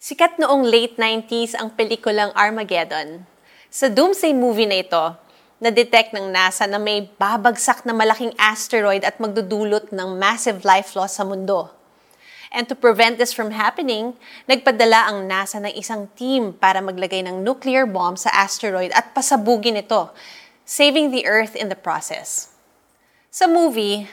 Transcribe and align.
Sikat 0.00 0.40
noong 0.40 0.64
late 0.64 0.96
90s 0.96 1.52
ang 1.52 1.76
pelikulang 1.76 2.32
Armageddon. 2.32 3.28
Sa 3.68 3.84
Doomsday 3.84 4.32
movie 4.32 4.64
na 4.64 4.80
ito, 4.80 5.12
na-detect 5.60 6.16
ng 6.16 6.32
NASA 6.32 6.64
na 6.64 6.80
may 6.80 7.04
babagsak 7.20 7.84
na 7.84 7.92
malaking 7.92 8.32
asteroid 8.40 9.04
at 9.04 9.20
magdudulot 9.20 9.92
ng 9.92 10.16
massive 10.16 10.64
life 10.64 10.96
loss 10.96 11.20
sa 11.20 11.24
mundo. 11.28 11.68
And 12.48 12.64
to 12.72 12.74
prevent 12.80 13.20
this 13.20 13.36
from 13.36 13.52
happening, 13.52 14.16
nagpadala 14.48 15.12
ang 15.12 15.28
NASA 15.28 15.60
ng 15.60 15.76
isang 15.76 16.08
team 16.16 16.56
para 16.56 16.80
maglagay 16.80 17.20
ng 17.20 17.44
nuclear 17.44 17.84
bomb 17.84 18.16
sa 18.16 18.32
asteroid 18.32 18.96
at 18.96 19.12
pasabugin 19.12 19.76
ito, 19.76 20.08
saving 20.64 21.12
the 21.12 21.28
Earth 21.28 21.52
in 21.52 21.68
the 21.68 21.76
process. 21.76 22.56
Sa 23.28 23.44
movie, 23.44 24.08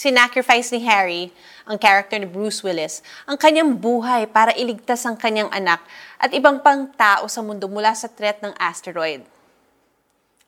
sinacrifice 0.00 0.72
ni 0.72 0.80
Harry, 0.88 1.28
ang 1.68 1.76
character 1.76 2.16
ni 2.16 2.24
Bruce 2.24 2.64
Willis, 2.64 3.04
ang 3.28 3.36
kanyang 3.36 3.76
buhay 3.76 4.24
para 4.24 4.56
iligtas 4.56 5.04
ang 5.04 5.12
kanyang 5.12 5.52
anak 5.52 5.84
at 6.16 6.32
ibang 6.32 6.64
pang 6.64 6.88
tao 6.96 7.28
sa 7.28 7.44
mundo 7.44 7.68
mula 7.68 7.92
sa 7.92 8.08
threat 8.08 8.40
ng 8.40 8.56
asteroid. 8.56 9.20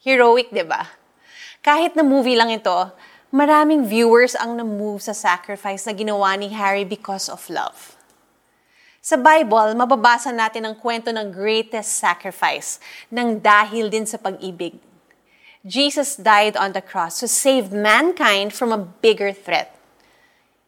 Heroic, 0.01 0.48
di 0.48 0.65
ba? 0.65 0.96
Kahit 1.60 1.93
na 1.93 2.01
movie 2.01 2.33
lang 2.33 2.48
ito, 2.48 2.96
maraming 3.29 3.84
viewers 3.84 4.33
ang 4.33 4.57
na-move 4.57 5.05
sa 5.05 5.12
sacrifice 5.12 5.84
na 5.84 5.93
ginawa 5.93 6.32
ni 6.41 6.48
Harry 6.57 6.88
because 6.88 7.29
of 7.29 7.45
love. 7.52 8.01
Sa 9.05 9.21
Bible, 9.21 9.77
mababasa 9.77 10.32
natin 10.32 10.65
ang 10.65 10.80
kwento 10.80 11.12
ng 11.12 11.29
greatest 11.29 12.01
sacrifice 12.01 12.80
ng 13.12 13.37
dahil 13.37 13.93
din 13.93 14.09
sa 14.09 14.16
pag-ibig 14.16 14.80
Jesus 15.62 16.19
died 16.19 16.57
on 16.57 16.75
the 16.75 16.83
cross 16.83 17.21
to 17.21 17.29
save 17.29 17.71
mankind 17.71 18.52
from 18.52 18.75
a 18.75 18.83
bigger 18.83 19.30
threat. 19.30 19.79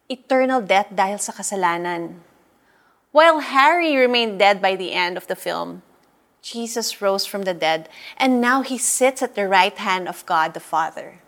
Eternal 0.07 0.63
death 0.63 0.87
dahil 0.87 1.19
sa 1.19 1.35
kasalanan. 1.35 2.23
While 3.11 3.43
Harry 3.43 3.99
remained 3.99 4.39
dead 4.39 4.63
by 4.63 4.79
the 4.79 4.95
end 4.95 5.19
of 5.19 5.27
the 5.27 5.35
film, 5.35 5.83
Jesus 6.39 7.03
rose 7.03 7.27
from 7.27 7.43
the 7.43 7.51
dead, 7.51 7.91
and 8.15 8.39
now 8.39 8.63
he 8.63 8.79
sits 8.79 9.19
at 9.19 9.35
the 9.35 9.51
right 9.51 9.75
hand 9.75 10.07
of 10.07 10.23
God 10.23 10.55
the 10.55 10.63
Father. 10.63 11.19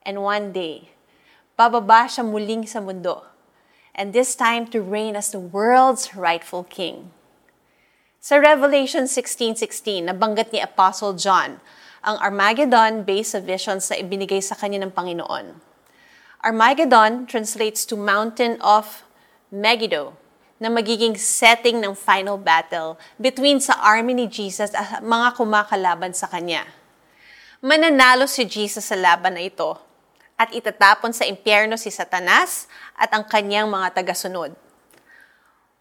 And 0.00 0.24
one 0.24 0.48
day, 0.48 0.96
bababa 1.60 2.08
siya 2.08 2.24
muling 2.24 2.64
sa 2.64 2.80
mundo, 2.80 3.28
and 3.92 4.16
this 4.16 4.32
time 4.32 4.64
to 4.72 4.80
reign 4.80 5.20
as 5.20 5.28
the 5.28 5.42
world's 5.42 6.16
rightful 6.16 6.64
king. 6.64 7.12
Sa 8.24 8.40
Revelation 8.40 9.04
16:16, 9.04 10.08
nabanggit 10.08 10.48
ni 10.48 10.64
Apostle 10.64 11.12
John 11.20 11.60
ang 12.00 12.16
Armageddon 12.20 13.04
based 13.04 13.36
sa 13.36 13.40
visions 13.44 13.92
na 13.92 14.00
ibinigay 14.00 14.40
sa 14.40 14.56
kanya 14.56 14.80
ng 14.84 14.92
Panginoon. 14.92 15.52
Armageddon 16.40 17.28
translates 17.28 17.84
to 17.84 18.00
Mountain 18.00 18.56
of 18.64 19.04
Megiddo, 19.52 20.16
na 20.56 20.72
magiging 20.72 21.16
setting 21.16 21.80
ng 21.80 21.92
final 21.92 22.40
battle 22.40 22.96
between 23.20 23.60
sa 23.60 23.76
army 23.80 24.12
ni 24.16 24.28
Jesus 24.28 24.72
at 24.72 25.00
mga 25.00 25.36
kumakalaban 25.36 26.16
sa 26.16 26.28
kanya. 26.28 26.64
Mananalo 27.60 28.24
si 28.24 28.48
Jesus 28.48 28.88
sa 28.88 28.96
laban 28.96 29.36
na 29.36 29.44
ito 29.44 29.76
at 30.40 30.48
itatapon 30.56 31.12
sa 31.12 31.28
impyerno 31.28 31.76
si 31.76 31.92
Satanas 31.92 32.64
at 32.96 33.12
ang 33.12 33.28
kanyang 33.28 33.68
mga 33.68 34.00
tagasunod. 34.00 34.56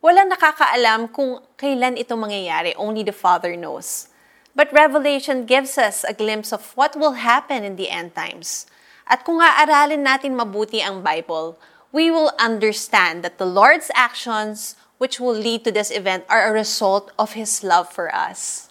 Walang 0.03 0.28
nakakaalam 0.31 1.08
kung 1.12 1.40
kailan 1.56 1.95
ito 1.95 2.20
mangyayari, 2.20 2.75
only 2.75 3.08
the 3.08 3.16
Father 3.16 3.56
knows. 3.56 4.08
But 4.55 4.73
Revelation 4.73 5.45
gives 5.45 5.78
us 5.78 6.03
a 6.03 6.14
glimpse 6.14 6.52
of 6.52 6.73
what 6.73 6.95
will 6.95 7.22
happen 7.22 7.64
in 7.64 7.75
the 7.75 7.89
end 7.89 8.16
times. 8.16 8.66
At 9.09 9.25
kung 9.25 9.41
aaralin 9.41 10.06
natin 10.06 10.38
mabuti 10.38 10.81
ang 10.81 11.02
Bible, 11.02 11.58
we 11.91 12.11
will 12.11 12.33
understand 12.38 13.23
that 13.23 13.38
the 13.38 13.50
Lord's 13.50 13.89
actions 13.94 14.75
which 14.97 15.19
will 15.19 15.33
lead 15.33 15.64
to 15.66 15.72
this 15.72 15.89
event 15.89 16.25
are 16.30 16.45
a 16.45 16.53
result 16.53 17.09
of 17.17 17.33
His 17.33 17.64
love 17.64 17.89
for 17.89 18.14
us. 18.14 18.69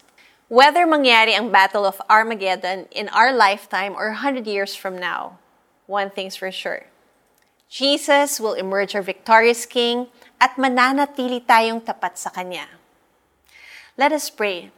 Whether 0.48 0.87
mangyari 0.87 1.35
ang 1.35 1.51
Battle 1.51 1.85
of 1.85 2.01
Armageddon 2.09 2.87
in 2.89 3.09
our 3.11 3.33
lifetime 3.33 3.92
or 3.92 4.17
100 4.17 4.47
years 4.47 4.73
from 4.77 4.97
now, 4.97 5.36
one 5.85 6.08
thing's 6.08 6.36
for 6.36 6.52
sure. 6.52 6.86
Jesus 7.69 8.41
will 8.41 8.55
emerge 8.57 8.95
our 8.97 9.05
victorious 9.05 9.67
King 9.67 10.08
at 10.41 10.57
mananatili 10.57 11.45
tayong 11.45 11.85
tapat 11.85 12.17
sa 12.17 12.33
Kanya. 12.33 12.64
Let 14.01 14.13
us 14.13 14.33
pray. 14.33 14.73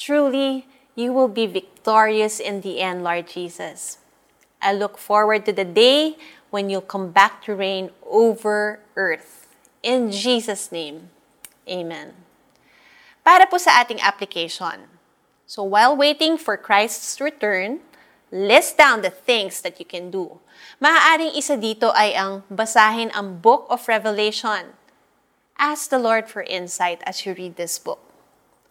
Truly, 0.00 0.64
you 0.96 1.12
will 1.12 1.28
be 1.28 1.44
victorious 1.44 2.40
in 2.40 2.64
the 2.64 2.80
end, 2.80 3.04
Lord 3.04 3.28
Jesus. 3.28 4.00
I 4.56 4.72
look 4.72 4.96
forward 4.96 5.44
to 5.44 5.52
the 5.52 5.68
day 5.68 6.16
when 6.48 6.72
you'll 6.72 6.80
come 6.80 7.12
back 7.12 7.44
to 7.44 7.54
reign 7.54 7.92
over 8.08 8.80
earth. 8.96 9.46
In 9.84 10.10
Jesus' 10.10 10.72
name, 10.72 11.12
Amen. 11.68 12.16
Para 13.20 13.44
po 13.44 13.60
sa 13.60 13.84
ating 13.84 14.00
application. 14.00 14.88
So 15.44 15.62
while 15.62 15.92
waiting 15.92 16.40
for 16.40 16.56
Christ's 16.56 17.20
return, 17.20 17.84
list 18.32 18.80
down 18.80 19.04
the 19.04 19.12
things 19.12 19.60
that 19.60 19.78
you 19.78 19.84
can 19.84 20.10
do. 20.10 20.40
Maaaring 20.80 21.36
isa 21.36 21.60
dito 21.60 21.92
ay 21.92 22.16
ang 22.16 22.42
basahin 22.48 23.12
ang 23.12 23.38
Book 23.44 23.68
of 23.68 23.84
Revelation. 23.84 24.72
Ask 25.60 25.92
the 25.92 26.00
Lord 26.00 26.26
for 26.26 26.40
insight 26.42 27.04
as 27.04 27.28
you 27.28 27.36
read 27.36 27.60
this 27.60 27.76
book. 27.76 28.09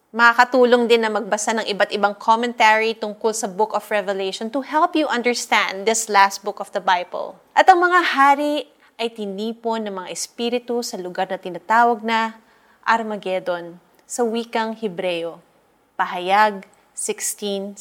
Makakatulong 0.09 0.90
din 0.90 1.06
na 1.06 1.14
magbasa 1.14 1.53
ng 1.53 1.70
iba't 1.70 1.94
ibang 1.94 2.18
commentary 2.18 2.97
tungkol 2.97 3.30
sa 3.30 3.46
Book 3.46 3.78
of 3.78 3.86
Revelation 3.94 4.50
to 4.50 4.66
help 4.66 4.97
you 4.97 5.06
understand 5.06 5.86
this 5.86 6.09
last 6.09 6.42
book 6.42 6.58
of 6.58 6.74
the 6.74 6.81
Bible. 6.81 7.38
At 7.53 7.70
ang 7.70 7.78
mga 7.78 8.02
hari 8.18 8.66
ay 8.98 9.14
tinipon 9.14 9.86
ng 9.86 10.02
mga 10.02 10.09
espiritu 10.09 10.81
sa 10.81 10.98
lugar 10.98 11.30
na 11.30 11.38
tinatawag 11.38 12.02
na 12.02 12.42
Armageddon 12.81 13.78
sa 14.09 14.25
wikang 14.25 14.74
Hebreo. 14.81 15.46
Pahayag 15.94 16.66
16.16 16.98 17.78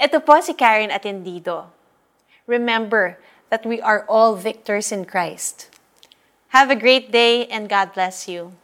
Ito 0.00 0.24
po 0.24 0.40
si 0.40 0.56
Karen 0.56 0.88
Atendido. 0.88 1.68
Remember 2.48 3.20
that 3.52 3.68
we 3.68 3.76
are 3.84 4.08
all 4.08 4.40
victors 4.40 4.88
in 4.88 5.04
Christ. 5.04 5.68
Have 6.56 6.72
a 6.72 6.80
great 6.80 7.12
day 7.12 7.44
and 7.52 7.68
God 7.68 7.92
bless 7.92 8.24
you. 8.24 8.56